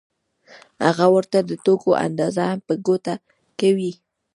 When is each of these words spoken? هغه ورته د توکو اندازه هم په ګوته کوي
هغه 0.85 1.05
ورته 1.15 1.37
د 1.43 1.51
توکو 1.65 1.91
اندازه 2.05 2.43
هم 2.51 2.59
په 2.67 2.73
ګوته 2.85 3.13
کوي 3.59 3.91